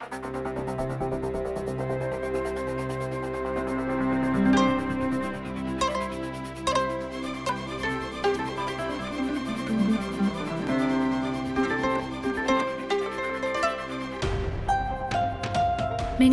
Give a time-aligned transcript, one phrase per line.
[0.00, 0.08] မင်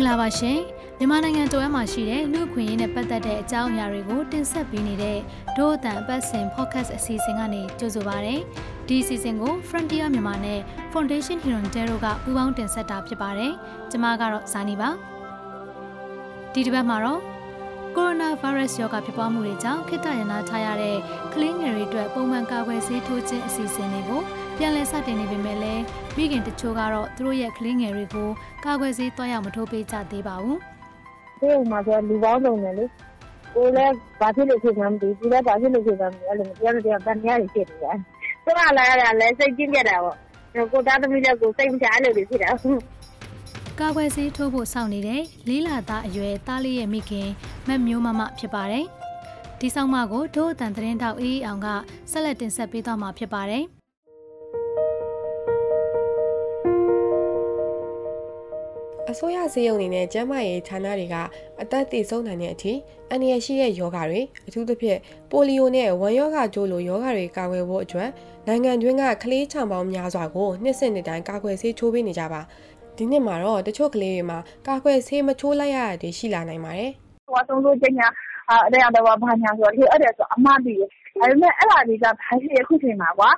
[0.00, 0.58] ဂလာပါရှင်
[1.00, 5.18] မြန်မာနိုင်ငံတော်ရဲမှာရှိတဲ့လူ့အခွင့်အရေးနဲ့ပတ်သက်တဲ့အကြောင်းအရာတွေကိုတင်ဆက်ပေးနေတဲ့
[5.56, 8.36] ဒို့အတန်ပတ်စင် podcast အစီအစဉ်ကနေကြိုဆိုပါရစေ
[8.88, 10.60] ဒီအစီအစဉ်ကို Frontier မြန်မာနဲ့
[10.92, 13.52] Foundation Huron Dero ကပူးပေါင်းတင်ဆက်တာဖြစ်ပါတယ်
[13.90, 14.88] ကျွန်မကတော့ဇာနီပါ
[16.52, 17.20] ဒီတစ်ပတ်မှာတော့
[17.96, 20.96] ကိုရိုနာဗိုင်းရပ်စ်ရောဂါဖြစ်ပွားမှုတွေကြောင့်ခေတ္တရနာထားရတဲ့
[21.32, 24.20] ကလင်းငယ်တွေအတွက်ပုံမှန်ကာကွယ်ဆေးထိုးခြင်းအစီအစဉ်တွေကို
[24.58, 25.82] ပြန်လည်စတင်နေပေမဲ့လည်း
[26.16, 28.30] မိခင်တချို့ကတော့သူတို့ရဲ့ကလေးငယ်တွေကို
[28.64, 30.60] ကာကွယ်ဆေးတွားရောက်မထိုးပေးကြသေးပါဘူး။
[31.40, 32.84] ဒီမှာဆိုလူပေါင်းစုံတယ်လေ။
[33.54, 37.96] ကိုလည်း ဘာဖြစ်လို့ဖြစ်မှန်းမသိဘူး။ဒီလည်း ဘာဖြစ်လို့ဖြစ်မှန်းမသိဘူး။အဲ့လိုတရားတရားတန်ရည်ဖြစ်နေတယ်။
[38.44, 40.16] သူကလာရတာလည်း စိတ်ကျဉ်းပြတာပေါ့။
[40.72, 42.50] ကိုသားသမီးလည်း ကိုစိတ်မချ အဲ့လိုတွေ ဖြစ်တာ။
[43.80, 47.28] ကာကွယ်ဆေးထိုးဖို့ စောင့်နေတဲ့လေးလာသားအရွယ် သားလေးရဲ့မိခင်
[47.68, 48.86] မက်မျိုးမမ ဖြစ်ပါတယ်။
[49.60, 51.68] ဒီဆောင်မကို ဒို့အတန်သတင်းတောက်အေးအောင်က
[52.10, 53.64] ဆက်လက်တင်ဆက်ပေးသွားမှာ ဖြစ်ပါတယ်။
[59.12, 61.16] အစိုးရစေယုံအနေနဲ့ကျန်းမာရေးဌာနတွေက
[61.60, 62.72] အသက်သေဆုံးနိုင်တဲ့အထိ
[63.10, 64.98] အန္တရာယ်ရှိတဲ့ယောဂါတွေအထူးသဖြင့်
[65.30, 68.08] ပိုလီယိုနဲ့ဝမ်ယောဂါကျိုးလိုယောဂါတွေကာကွယ်ဖို့အတွက်
[68.46, 72.40] နိုင်ငံတွင်းကကလေးချောင်ပေါင်းများစွာကိုနှစ်စဉ်နှစ်တိုင်းကာကွယ်ဆေးချိုးပေးနေကြပါ
[72.96, 74.38] ဒီနှစ်မှာတော့တချို့ကလေးတွေမှာ
[74.68, 76.92] ကာကွယ်ဆေးမချိုးလိုက်ရတဲ့ရှိလာနိုင်ပါတယ်
[77.26, 78.08] ဟိုအဆုံးလို့ကျညာ
[78.48, 80.88] အဲ့ဒါတော့ဘာညာဆိုတော့အဲ့ဒါဆိုအမှားပြီးတယ်
[81.20, 82.10] ဒါပေမဲ့အဲ့ဒါတွေကဘာ
[82.42, 83.30] ရှိအခုချိန်မှာကွာ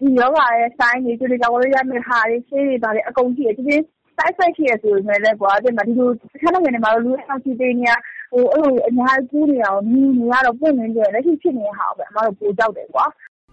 [0.00, 3.76] ဒီယောဂါရဲ့ဆိုင်တွေဒီကာဝရရမယ့်ဟာတွေဆေးတွေပါလေအကုန်ကြည့်ရဒီ
[4.16, 7.92] side effect ရှိရဆိုရင်လည်းကွာဒီမှာဒီလိုတစ်ခါတော့ငယ်နေမှာလူအောင်စီပေးနေရ
[8.32, 13.04] ဟိုအဲ့လိုအများကြီးကူးနေအောင်နီးနေရတော့ပွင့်နေတယ်လက်ရှိဖြစ်နေတဲ့ဟာပဲအမတို့ပိုကြောက်တယ်ကွာ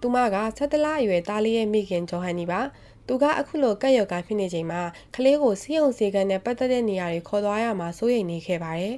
[0.02, 2.60] သူမကဆက်တလအရွယ်သားလေးရဲ့မိခင်ဂျော်ဟန်နီပါ
[3.08, 4.82] သူကအခုလိုကက်ရော်ကဖြစ်နေချိန်မှာ
[5.16, 8.96] ကလေးကိုစီးအောင်စီကန်နဲ့ပတ်သက်တဲ့နေရာတွေခေါ်သွားရမှာစိုးရိမ်နေခဲ့ပါတယ်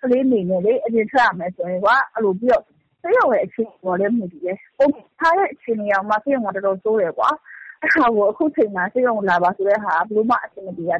[0.00, 2.62] ကလေးနေနေလေအပြင်ထွက်ရမယ်ဆိုရင်ကွာအဲ့လိုပြီးတော့
[3.02, 4.88] ဆေးရုံရဲ့အခြေအနေပေါ်လည်းမြင်ပြီးတယ်။ပုံ
[5.18, 7.28] ထားတဲ့အခြေအနေအောင်မှဆေးရုံကတော်တော်ဆိုးတယ်ကွာ။
[7.82, 10.92] အဲ့ဒါကိုအခုချိန်မှာဆေးရုံလာပါဆိုတဲ့ဟာဘလို့မှအဆင်မပြေရ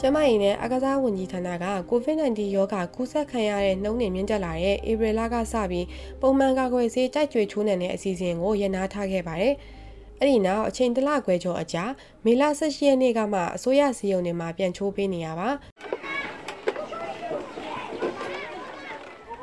[0.00, 5.86] ကျမရင်နဲ့အကစားဝန်ကြီးဌာနက COVID-19 ရောဂါကူးစက်ခံရတဲ့နှုန်းနဲ့မြင့်တက်လာတဲ့ဧပြီလကစပြီး
[6.20, 9.54] ပုံမှန်ကာကွယ်ဆေးကြိုက်ကြွေချိုးနှံတဲ့အစီအစဉ်ကိုရနာထားခဲ့ပါတယ်။
[10.18, 11.84] အဲ့ဒီနောက်အချိန်တလခွဲကျော်အကြာ
[12.24, 15.48] မေလ18ရက်နေ့ကမှအစိုးရစီယုံတွေမှာပြန်ချိုးပေးနေရပါ။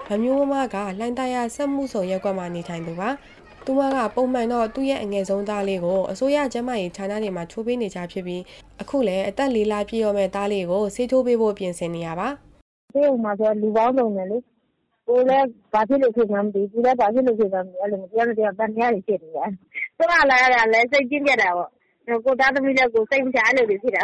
[0.09, 3.09] ဗမျိုးမမကလှိုင်းတရဆက်မှုဆောင်ရက်ကွက်မှာနေထိုင်သူပါ
[3.67, 8.41] သူမကပုံမှန်တော့သူ့ရဲ့အငယ်ဆုံးသားလေးကိုအစိုးရကျန်းမာရေးဌာနတွေမှာချိုးပေးနေကြဖြစ်ပြီး
[8.81, 12.27] အခုလည်းအသက်လေးလပြည့်ရောမဲ့သားလေးကိုဆေးချိုးပေးဖို့ပြင်ဆင်နေရပါ
[12.93, 14.37] ဒီမှာဆိုလူပေါင်းစုံတယ်လေ
[15.07, 19.49] ကိုလည်းဘာဖြစ်လို့ဖြစ်မှန်းမသိဘူးလည်းဘာဖြစ်လို့ဖြစ်မှန်းမသိအဲ့လိုတရားတရားတန်ရည်ဖြစ်နေတယ်
[19.97, 21.69] သူကလာရတာလည်းစိတ်ကျဉ်းပြတာပေါ့
[22.25, 24.03] ကိုသားသမီးလည်းကိုစိတ်မချအဲ့လိုတွေဖြစ်တာ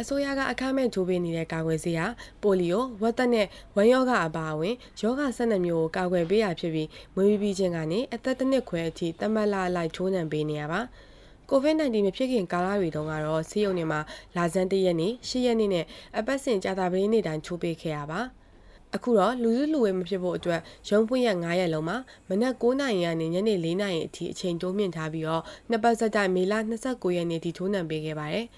[0.00, 2.06] အစိုးရကအခမဲ့ဂျိုးပေးနေတဲ့ကာကွယ်ဆေးဟာ
[2.42, 3.46] ပိုလီယိုဝက်သက်နဲ့
[3.76, 10.80] ဝမ်းရောဂါအပါအဝင်ယောဂ12မျိုးကိုကာကွယ်ပေးရဖြစ်ပြီးမွေးပြီးချင်းကနေအသက်တစ်နှစ်ခွဲအထိတမတ်လာလိုက်ချိုးနှံပေးနေရပါ
[11.50, 14.00] ကိုဗစ် -19 မဖြစ်ခင်ကာလတွေတုန်းကတော့ဆေးရုံတွေမှာ
[14.36, 15.84] လာဇန်တရက်နေ့၈ရက်နေ့နဲ့
[16.18, 18.20] အပတ်စဉ်ကြာတာပတေးနေ့တိုင်းချိုးပေးခဲ့ရပါ
[18.94, 21.96] အခုတော့လူစုလူဝေးမဖြစ်ဖို့အတွက်ရုံးဖွင့်ရက်9ရက်လုံးမှာ
[22.28, 26.54] မနက်9နာရီကနေညနေ4နာရီအထိအချိန်တိုးမြင့်ထားပြီးတော့နှစ်ပတ်ဆက်တိုက်မေလ
[26.86, 28.46] 29ရက်နေ့ထိထိုးနှံပေးခဲ့ပါတယ်။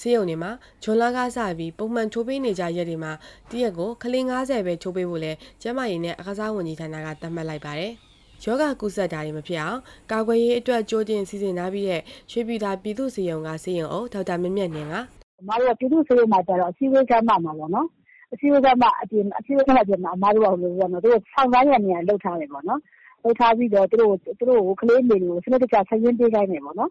[0.00, 0.50] ဆေးရုံတွေမှာ
[0.82, 3.12] ဂျွန်လာကစပြီးပုံမှန်ချိုးပေးနေကြရက်တွေမှာ
[3.50, 7.92] တရက်ကိုကလေး90ပဲချိုးပေးဖို့လဲကျန်းမာရေးနဲ့အခစားဝန်ကြီးဌာနကသတ်မှတ်လိုက်ပါတယ်။
[8.44, 9.80] ယောဂကုသတာတွေမဖြစ်အောင်
[10.12, 14.94] ကာကွယ်ရေးအတွက်ကြိုတင်စီစဉ်ထားပြီးတဲ့ရွှေပြည်သာပြည်သူ့စီယုံကစီယုံအုပ်ဒေါက်တာမြင့်မြတ်နေက
[15.40, 17.86] အမတို့ကပြည်သူ့စီယုံမှာကျတော့အစည်းအဝေးကမ်းမှာပါပေါ့နော်။
[18.32, 22.80] အစည်းအဝေးကမ်းမှာအပြင်အစည်းအဝေးကမ်းမှာပြင်မှာအမတို့ကဟိုလိုပေါ့နော်။သူတို့ဆောင်းပိုင်းရနေရလှုပ်ထားတယ်ပေါ့နော်။
[23.22, 26.90] လှုပ်ထားပြီးတော့သူတို့သူတို့ကိုကလေးမေတွေကိုစနစ်တကျဆက်ရင်းပေးခိုင်းတယ်ပေါ့နော်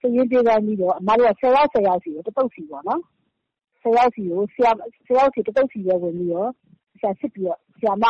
[0.00, 3.00] စာရင်းပေးခိုင်းပြီးတော့ အမတို့က ၁၀ ယောက် ၁၀ ယောက်စီကို တသုတ်စီပေါ့နော်။
[3.82, 6.50] ၁၀ ယောက်စီကို ဆရာ၁၀ယောက်စီတသုတ်စီပဲဝင်ပြီးတော့
[7.20, 8.06] စစ်ပြီးတော့ ဆရာမ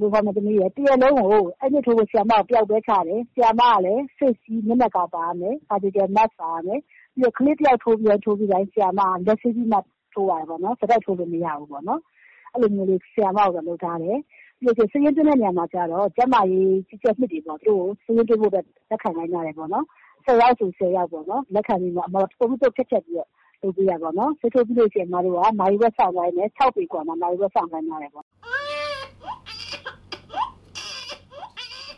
[0.00, 6.80] လူဘာမသမီးရယ် တရက်လုံးကိုအဲ့ဒီထိုးကိုဆရာမကိုတယောက်ပဲချတယ်။ဆရာမကလည်း Face Shield မျက်နှာကာပါရမယ်။ Surgical Mask ပါရမယ်။
[7.14, 9.78] ပြီးတော့ ကလေးတယောက်ထိုးပြီးထိုးပြီးတိုင်း ဆရာမက လက်ဆေးပြီးမှ
[10.12, 12.00] ထိုးရတယ်ပေါ့နော်။ဆက်တိုက်ထိုးလို့ မရဘူးပေါ့နော်။
[12.52, 14.18] အဲ့လိုမျိုးလေး ဆရာမကိုလုပ်ထားတယ်။
[14.60, 19.84] ပြီးတော့ စာရင်းသွင်းတဲ့နေရာမှာကျတော့ ကျန်းမာရေး ကြီးကြပ်မှုတွေပေါ့ သူတို့ကို စာရင်းသွင်းဖို့အတွက် လက်ခံခိုင်းကြတယ်ပေါ့နော်
[20.26, 23.28] ၁၀ ယောက်ဆို ၁၀ ယောက်ပေါ့နော်။လက်ခံပြီးမှ ကွန်ပျူတာဖြတ်ချက်ပြီးတော့
[23.62, 28.26] လုပ်ပေးတာပေါ့နော်။ဆွေးနွေးပြီးလို့ရှိရင် အမတို့က နာရီဝက်စောင့်ခိုင်းတယ်။၆ ပေအကွာမှာ နာရီဝက်စောင့်ခိုင်းထားတယ်ပေါ့။”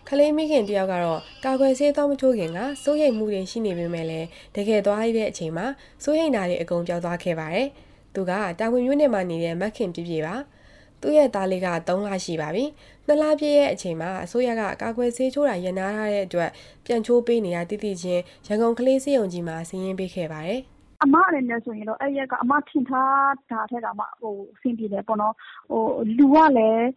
[0.08, 4.26] ကလေးမိခင်တယောက်ကတော့ ကာကွယ်ဆေးသွားမထိုးခင်က စိုးရိမ်မှုတွေရှိနေပေမယ့်လည်း
[4.56, 5.66] တကယ်သွားတဲ့အချိန်မှာ
[6.04, 7.68] စိုးရိမ်တာတွေ အကုန်ပျောက်သွားခဲ့ပါတယ်။
[8.14, 10.34] သူက တာမွေမြို့နယ်မှာနေတဲ့ မခင်ပြည့်ပြည့်ပါ။
[11.02, 12.64] သူ့ရဲ့သားလေးက3လရှိပါပြီ။
[13.06, 16.50] နှစ်လပြည့်ရဲ့အချိန်မှာအစိုးရကကာကွယ်ဆေးချိုးတာရန်နာထားတဲ့အတွက်
[16.86, 20.60] ပြန်ချိုးပေးနေတာတည်တည်ချင်းရန်ကုန်ကလေးစေယုံကြီးမှာစီးရင်ပေးခဲ့ပါတယ်။
[21.02, 25.34] အမအနေနဲ့ဆိုရင်တော့အဲ့ရက်ကအမထင်ထားတာထက်တောင်မှဟိုအဆင်ပြေတယ်ပေါ့နော်
[25.70, 25.84] ဟို
[26.16, 26.88] လူကလည်း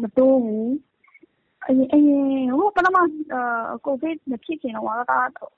[0.00, 0.72] မတိုးဘူး
[1.68, 3.02] အရင်အရင်ဟိုပထမအာ
[3.84, 5.12] ကိုဗစ်မဖြစ်ခင်တော့က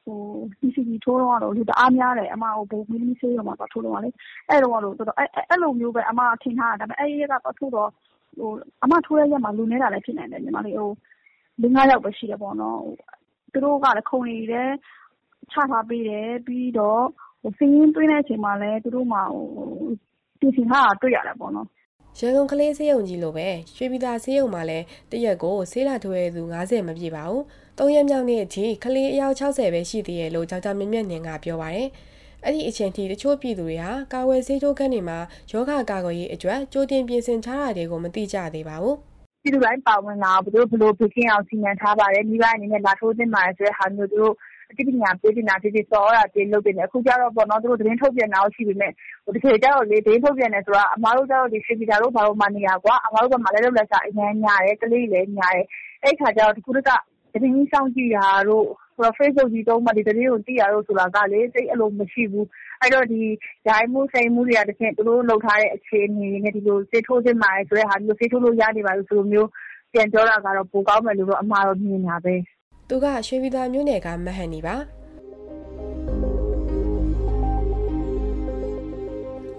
[0.04, 0.18] ဟို
[0.58, 4.10] CCTV ထိုးတော့ လူတအားများတယ် အမဟိုဘုံမီလီဆေးရုံမှာတော့ထိုးတော့လေ
[4.48, 7.88] အဲ့တော့တော့တော်တော်အဲ့အဲ့လိုမျိုးပဲ အမ ထင်ထားတာ ဒါပေမဲ့အဲ့ရက်ကတော့ထိုးတော့
[8.38, 8.50] ဟို
[8.84, 10.90] အမထိုးရရက်မှာ လူနေတာလည်း ဖြစ်နိုင်တယ် ညီမလေးဟို
[11.62, 12.80] ၄၅ယောက်ပဲ ရှိတယ်ပေါ့နော်
[13.52, 14.70] သူတို့ကလည်း ခုံရီတယ်
[15.50, 17.04] ချထားပေးတယ် ပြီးတော့
[17.42, 19.46] ဟိုစင်းရင်းသွင်းတဲ့အချိန်မှာလည်း သူတို့မှဟို
[20.40, 21.68] ပြင်ဆင်ထားတာ တွေ့ရတယ်ပေါ့နော်
[22.18, 27.42] ရန်ကုန်ကလေးဆေးရုံကြီးလိုပဲရွှေပြည်သာဆေးရုံမှာလည်းတရက်ကိုဆေးလာထွေးသူ90မပြည့်ပါဘူး။
[27.78, 31.88] ၃ရက်မြောက်နေ့အထိကလေးအယောက်60ပဲရှိသေးတယ်လို့ကြောက်ကြောက်မြင့်မြတ်နေကပြောပါရယ်။
[32.44, 35.18] အဲ့ဒီအချိန်ထိတချို့ပြည်သူတွေဟာကာဝယ်ဆေးထိုးခန်းတွေမှာ
[35.50, 38.96] ယောဂကာကွယ်ရေးအတွက်ကြိုတင်ပြင်ဆင်ထားတာတွေကိုမသိကြသေးပါဘူး။
[39.42, 44.32] ပြည်သူတိုင်းပါဝင်လာဘယ်လိုဘယ်လိုပြင်အောင်စီမံထားပါတယ်မိဘအနေနဲ့လာထိုးသင့်ပါတယ်ဆိုတဲ့ဟာမျိုးတို့
[44.70, 48.92] အသိပညာပေးတင်တာဖြစ်ဖြစ် ဆော်တာပေးလုပ်တင်တယ် အခုကျတော့ပေါ့နော် သူတို့ သတင်းထုတ်ပြန်တာရှိပေမဲ့
[49.24, 55.66] ဟိုတကယ်ကျတော့လေ သတင်းထုတ်ပြန်တယ်ဆိုတာ အမားတို့ကျတော့ဒီရွှေပြည်သာတို့ ဘာလို့မှနေရကွာ အမားတို့ကမှလည်းလုပ်လက်စားအများများတယ် ကလေးလည်း များတယ်
[56.04, 56.90] အဲ့ခါကျတော့ဒီခုတက
[57.32, 62.46] သတင်းကြီးစောင့်ကြည့်တာတို့ဆိုတော့ Facebook ကြီးတုံးမှဒီသတင်းကိုသိရတော့ဆိုတာကလေစိတ်အလုံးမရှိဘူး
[62.80, 63.22] အဲ့တော့ ဒီ
[63.66, 69.48] ဂျိုင်းမှုစိန်မှုတွေကတကယ်သူတို့လုပ်ထားတဲ့ အခြေအနေနဲ့ ဒီလိုစေထိုးစင်မာရဲဆိုတဲ့ဟာမျိုးစေထိုးလို့ ရနေပါလို့ဆိုလိုမျိုး
[69.92, 72.34] ပြန်ပြောတာကတော့ ပိုကောင်းမယ်လို့တော့ အမှားတော့ မြင်တာပဲ
[72.92, 74.76] သူကရွှေပြည်သာမြို့နယ်ကမဟန်နီပါ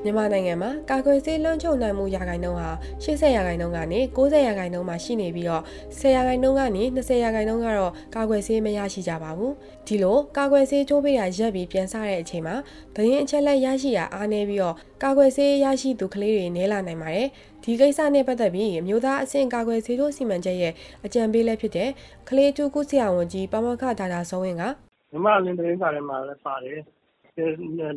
[0.05, 2.69] မြန်မာနိုင်ငံမှာကာကွယ်ဆေးလွှမ်းခြုံနိုင်မှုရာခိုင်နှုန်းဟာ
[3.03, 5.63] 80ရာခိုင်နှုန်းကနေ90ရာခိုင်နှုန်းမှာရှိနေပြီးတော့
[5.99, 9.53] 10ရာခိုင်နှုန်းကနေ20ရာခိုင်နှုန်းကတော့ကာကွယ်ဆေးမရရှိကြပါဘူး
[9.87, 12.55] ဒီလိုကာကွယ်ဆေးချိုးပေးတာရက်ပြီးပြန်ဆတဲ့အချိန်မှာ
[12.95, 17.27] သတင်းအချက်လက်ရရှိတာအားနည်းပြီးတော့ကာကွယ်ဆေးရရှိသူကလေးတွေနည်းလာနိုင်ပါတယ်
[17.63, 20.73] ဒီကိစ္စနဲ့ပတ်သက်ပြီးအမျိုးသားအဆင့်ကာကွယ်ဆေးထိုးစီမံချက်ရဲ့
[21.05, 21.89] အကြံပေးလည်းဖြစ်တဲ့
[22.29, 24.63] ကလေးတူကုဆရာဝန်ကြီးပမခဒါတာစောဝင်းက
[25.11, 26.79] မြမလင်းသတင်းစာထဲမှာလည်းပါတယ်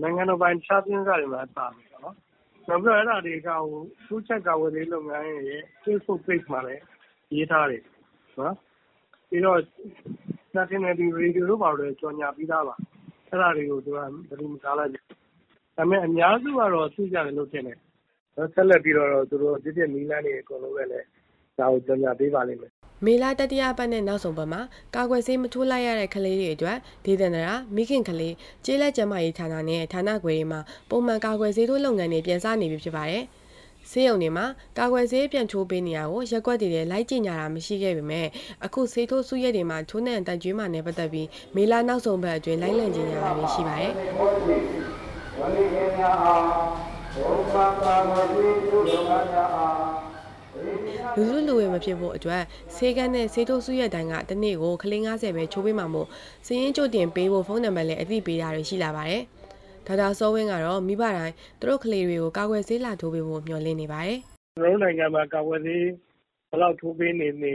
[0.03, 1.94] နိုင်ငံတော်ပိုင်ခြားပြင်းစာတွေမှာပါမယ်
[2.69, 6.83] နော်။နောက်ပြီးတော့ အဲဒါတွေကကူးစက်ကာကွယ်ဆေးလုပ်ငန်းရဲ့ Facebook Page မှာလည်း
[7.35, 7.83] ရေးထားတယ်
[8.39, 8.55] နော်။
[9.29, 9.59] ပြီးတော့
[10.57, 12.75] National Radio တို့ ဘာတို့လည်း ကြော်ငြာပြီးသားပါ။
[13.31, 15.03] အဲဒါတွေကို သူက သတိမထားလိုက်ဘူး။
[15.77, 17.79] ဒါပေမဲ့ အများစုကတော့ သိကြတယ်လို့ ထင်တယ်။
[18.55, 21.07] ဆက်လက်ပြီးတော့ သူတို့ဒီပြနည်းလမ်းတွေ အကုန်လုံးပဲလည်း
[21.59, 22.73] ဒါကို ကြော်ငြာပေးပါလိမ့်မယ်
[23.05, 24.61] မေလတတိယပတ်နဲ့နောက်ဆုံးပတ်မှာ
[24.95, 30.61] ကာကွယ်ဆေးမထိုးလိုက်ရတဲ့ကလေးတွေအတွက်ဒေသန္တရာမိခင်ကလေးကျေးလက်ကျန်းမာရေးဌာနနဲ့ဌာနခွဲတွေမှာ
[30.91, 33.25] ပုံမှန်ကာကွယ်ဆေးထိုးလုပ်ငန်းတွေပြန်စနေပြီဖြစ်ပါတယ်။
[33.91, 34.47] ဆေးရုံတွေမှာ
[34.79, 38.27] ကာကွယ်ဆေးပြန်ချိုးပေးနေရကိုရက်ွက်တွေလည်းလိုက်ကြည့်ညာတာမရှိခဲ့ပေမဲ့
[38.65, 43.93] အခုဆေးထိုးစုရက်တွေမှာချိုးနှံတန်ကျွေးမှနဲ့ပတ်သက်ပြီးမေလနောက်ဆုံးပတ်အတွင်းလိုက်လံကြည့်ညာတာတွေရှိပါတယ်။
[45.39, 46.43] ဝလိကေညာအား
[47.15, 49.94] ဘုရားကာကွယ်ဆေးထိုးလုပ်ငန်းများအား
[51.17, 52.43] လူစုလူဝေမဖြစ်ဖို့အတွက်
[52.75, 56.09] ဆေးကန်းနဲ့ဆေးထိုးစုရက်တိုင်းကတစ်နေ့ကိုကလေး90ပဲချိုးပေးမှာမို့
[56.47, 59.23] စည်ရင်ကြိုတင်ပေးဖို့ဖုန်းနံပါတ်လည်းအသိပေးတာတွေရှိလာပါတယ်။
[59.87, 64.19] ဒေါက်တာစောဝင်းကတော့မိဘတိုင်းသူတို့ကလေးတွေကိုကာကွယ်ဆေးလာထိုးပေးဖို့မျှော်လင့်နေပါတယ်။
[64.59, 65.85] ကျွန်တော်နိုင်ငံမှာကာကွယ်ဆေး
[66.51, 67.53] ဘယ်လောက်ထိုးပေးနေနေ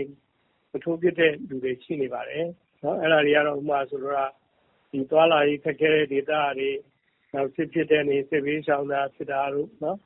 [0.72, 2.46] မထိုးပြတဲ့လူတွေရှိနေပါတယ်။
[2.84, 4.30] နော်အဲ့ဒါတွေကတော့ဥပမာဆိုတော့
[4.92, 6.70] ဒီသွာလာရေးခက်ခဲတဲ့ဒေသတွေ
[7.34, 9.98] နောက်ဖြစ်ဖြစ်တဲ့နေစစ်ဘေးရှောင်တာဖြစ်တာတို့နော်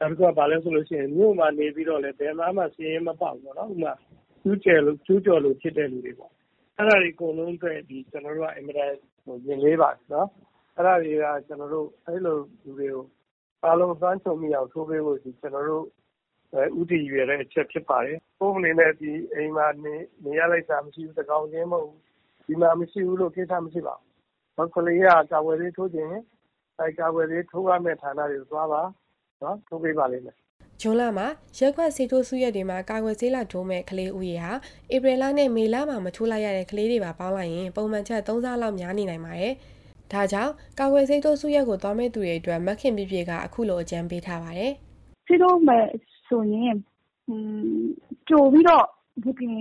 [0.00, 3.92] နောက်တခုက ဘာလဲဆိုလို့ရှိရင် မြို့မှာနေပြီးတော့လည်း ဘယ်မှာမှ စာရင်းမပေါက်ဘူးပေါ့နော်။ဥပမာ
[4.42, 6.32] ကျူးကျော်လို့ဖြစ်တဲ့လူတွေပေါ့။
[6.78, 7.78] အဲဒါတွေအကုန်လုံးအတွက်
[8.10, 8.90] ကျနော်တို့က အင်မတန်
[9.46, 10.00] ရင်လေးပါတယ်။
[10.76, 13.04] အဲဒါတွေက ကျနော်တို့ အဲဒီလိုလူတွေကို
[13.64, 15.84] အားလုံးလွှမ်းခြုံမိအောင် ထိုးပေးဖို့ ကျနော်တို့
[16.80, 18.90] ဦးတည်ရည်ရွယ်တဲ့အချက် ဖြစ်ပါတယ်။ကိုယ့်အနေနဲ့
[19.34, 19.66] အိမ်မှာ
[20.24, 21.98] နေရလိပ်စာမရှိဘူး၊သန်းခေါင်စာရင်းမဟုတ်ဘူး၊
[22.46, 26.24] ဒီမှာမရှိဘူးလို့ ကိစ္စမရှိပါဘူး။ကလေးက ကာကွယ်ဆေးထိုးချင်ရင်
[26.78, 28.82] အဲဒီကာကွယ်ဆေးထိုးရမယ့် ဌာနတွေကိုသွားပါ
[29.42, 30.36] နော်ထိုးပေးပါလိမ့်မယ်
[30.80, 31.26] ဂျွန်လမှာ
[31.58, 34.52] ရက်ခွက်ဆေးထိုးစုရက်တွေမှာကာကွယ်ဆေးလာထိုးမဲ့ကလေးဦးရေဟာ
[34.94, 39.52] ဧပြီလနဲ့မေလမှာမထိုးလိုက်ရတဲ့ကလေးတွေပါပေါင်းလိုက်ရင်ပုံမှန်ချက်3ဆလောက်များနေနိုင်ပါတယ်။
[40.12, 44.72] ဒါကြောင့်ကာကွယ်ဆေးထိုးစုရက်ကိုသွားမဲ့သူတွေအတွက်မက်ခင်ပြပြကအခုလိုအကြံပေးထားပါတယ်။
[45.26, 45.84] ဆေးထိုးမဲ့
[46.28, 46.74] ဆိုရင်
[48.28, 48.84] ကြိုပြီးတော့
[49.22, 49.58] ဒီပြင်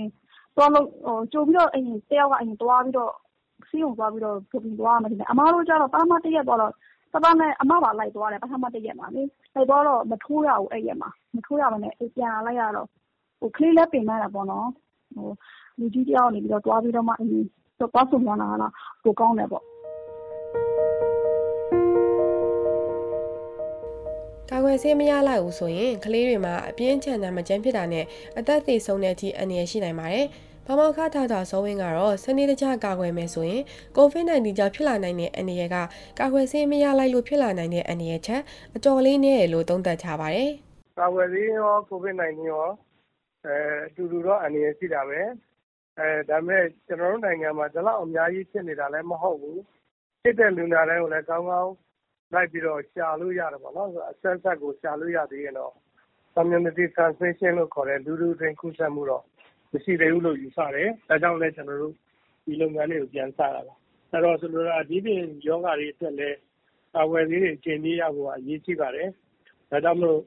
[0.56, 3.12] သွားလို့ဟိုကြိုပြီးတော့အရင်တယောက်ကအရင်သွားပြီးတော့
[3.70, 6.74] ဆေးရုံသွားပြီးတော့ဘုပင်သွားမှတယ်အမားတို့ကျတော့ပါမတရက်သွားတော့
[7.14, 9.24] ပပနဲ့ အမပါလိုက်သွားတယ် ပထမ တစ်ရက်မှာလေ
[9.56, 12.88] လိုက်သွားတော့ မထိုးရဘူး အဲ့ရက်မှာ မထိုးရမနဲ့ပြန်လာလိုက်ရတော့
[13.40, 14.68] ဟိုကလေးလည်း ပင်မတာပေါ့နော်
[15.16, 15.30] ဟို
[15.80, 17.32] လူကြီးတယောက်နေပြီးတော့တွားပြီးတော့မှအင်း
[17.80, 18.74] တော့ပတ်ဆုံးလာတာလား
[19.04, 19.64] ကိုကောင်းတယ်ပေါ့
[24.50, 28.06] ကာကွယ်ဆေး မရလိုက်ဘူးဆိုရင် ကလေးတွေမှာ အပြင်းထန်တဲ့မကြမ်းဖြစ်တာနဲ့
[28.38, 30.28] အသက်သေဆုံးတဲ့အထိ အန္တရာယ်ရှိနိုင်ပါတယ်။
[30.72, 33.62] ဘာမောခထတာဇောဝင်းကတော့စနေတကျကာကွယ်မယ်ဆိုရင်
[33.98, 35.78] COVID-19 ကြောင့်ဖြစ်လာနိုင်တဲ့အန္တရာယ်က
[36.20, 38.42] ကာကွယ်ဆေးမရလိုက်လို့ဖြစ်လာနိုင်တဲ့အန္တရာယ်ချက်
[38.76, 40.52] အတော်လေးနည်းတယ်လို့သုံးသပ်ထားပါတယ်။
[41.00, 42.68] ကာကွယ်ဆေးရော COVID-19 ရော
[43.46, 45.20] အတူတူတော့အန္တရာယ်ရှိတာပဲ။
[46.30, 49.58] ဒါပေမဲ့ကျနော်တို့နိုင်ငံမှာဒီလောက်အများကြီးဖြစ်နေတာလည်းမဟုတ်ဘူး။
[50.24, 51.74] ဖြစ်တဲ့လူနာတိုင်းကိုလည်းကောင်းကောင်း
[52.34, 55.74] လိုက်ပြီးတော့ရှာလို့ရတယ်ပေါ့နော်။အဆက်အစပ်ကိုရှာလို့ရသေးရင်တော့
[56.36, 59.24] Community Transmission လို့ခေါ်တဲ့လူထုအတွင်းကူးစက်မှုတော့
[59.72, 61.94] မရှိသေးဘူးလို့ ယူဆတယ်။ဒါကြောင့်လည်း ကျနော်တို့
[62.46, 63.76] ဒီလုပ်ငန်းတွေကို ပြန်စတာပါ။
[64.12, 66.38] အဲဒီတော့ ဆိုလိုတာက ဒီ့ပြင်ရောဂါတွေအတွက်လည်း
[66.96, 69.10] ကာကွယ်ဆေးတွေ အချိန်မရွေးရဖို့က အရေးကြီးပါတယ်။
[69.70, 70.20] ဒါကြောင့်မို့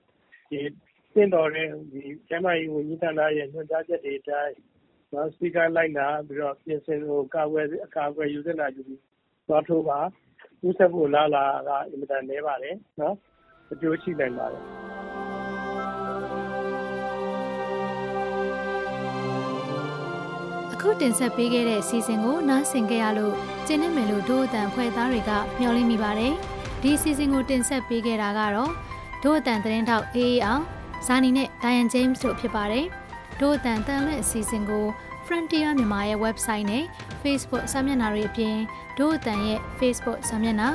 [1.15, 1.69] သင့်တော်တဲ့
[2.29, 4.55] ကျန်းမာရေးဝန်ကြီးဌာနရဲ့ ညွှန်ကြားချက်တွေအတိုင်း
[5.37, 7.59] စည်းကမ်းလိုက်နာပြီးတော့ ပြင်ဆင်အကာအကွ
[8.23, 9.01] ယ်ယူသင့်တာယူပြီး
[9.49, 9.99] သွားထိုးပါ။
[10.61, 12.77] ကူးစက်ဖို့ အလားအလာက အင်မတန်နည်းပါတယ်။
[13.73, 14.65] အကျိုးရှိနိုင်ပါတယ်။
[20.85, 23.35] အခုတင်ဆက်ပေးခဲ့တဲ့အစီအစဉ်ကိုနားဆင်ကြရလို့
[23.67, 26.33] ကျင်းနေမယ်လို့ဒို့အတန်ဖွဲ့သားတွေကမျှော်လင့်မိပါတယ်။
[26.83, 28.73] ဒီအစီအစဉ်ကိုတင်ဆက်ပေးခဲ့တာကတော့
[29.23, 30.63] ဒို့အတန်သတင်းတောက်အေးအေးအောင်
[31.07, 32.87] ဇာနီနဲ့ Diane James တို့ဖြစ်ပါတယ်။
[33.41, 34.85] ဒို့အတန်တန်လွင့်အစီအစဉ်ကို
[35.27, 36.85] Frontier မြန်မာရဲ့ website နဲ့
[37.23, 38.57] Facebook စာမျက်နှာတွေအပြင်
[38.99, 40.69] ဒို့အတန်ရဲ့ Facebook စာမျက်နှာ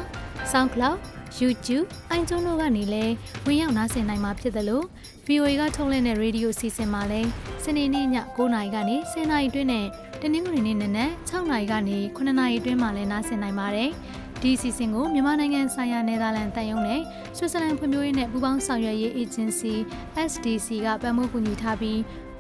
[0.51, 0.97] SoundCloud
[1.39, 3.13] YouTube အိုင်ကျွန်းတို့ကနေလည်း
[3.46, 4.86] ဝင်ရောက်နားဆင်နိုင်မှာဖြစ်တယ်လို့
[5.27, 7.29] VOA ကထုတ်လွှင့်တဲ့ရေဒီယိုစီစဉ်မှာလည်း
[7.63, 9.86] စနေနေ့ည9:00နာရီကနေ10:00နာရီတွင်းနဲ့
[10.22, 13.89] တနင်္ဂနွေနေ့နနက်6:00နာရီကနေ9:00နာရီတွင်းမှာလည်းနားဆင်နိုင်ပါတယ်။
[14.41, 17.01] ဒီစီစဉ်ကိုမြန်မာနိုင်ငံဆိုင်ရာနယ်သာလန်တန်ယုံနဲ့
[17.38, 19.74] ဆွစ်ဇာလန်ဖွံ့ဖြိုးရေးနဲ့ပူးပေါင်းဆောင်ရွက်ရေး agency
[20.31, 21.98] SDC ကပံ့ပိုးကူညီထားပြီး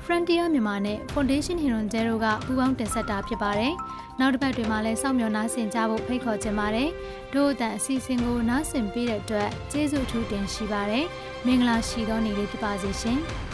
[0.09, 3.73] Frontier မြန်မာနဲ့ Foundation Hero Zero ကပူးပေါင်းတင်ဆက်တာဖြစ်ပါတယ်။
[4.19, 6.89] နောက်တစ်ပတ်တွင်မှလည်းစောင့်မျှော်နားဆင်ကြဖို့ဖိတ်ခေါ်ချင်ပါတယ်။
[7.33, 11.05] တို့အတန်အစီအစဉ်ကိုနားဆင်ပေးတဲ့အတွက်ကျေးဇူးအထူးတင်ရှိပါတယ်။
[11.45, 13.19] မင်္ဂလာရှိသောနေ့လေးဖြစ်ပါစေရှင်။